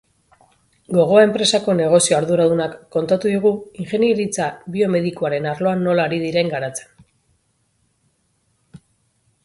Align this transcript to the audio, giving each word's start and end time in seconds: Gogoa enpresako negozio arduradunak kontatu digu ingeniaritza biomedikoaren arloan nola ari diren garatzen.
Gogoa 0.97 1.25
enpresako 1.25 1.75
negozio 1.81 2.15
arduradunak 2.19 2.73
kontatu 2.95 3.33
digu 3.33 3.51
ingeniaritza 3.85 4.49
biomedikoaren 4.77 5.49
arloan 5.53 5.85
nola 5.89 6.09
ari 6.11 6.21
diren 6.27 6.51
garatzen. 6.55 8.81